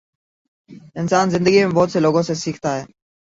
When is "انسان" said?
0.95-1.29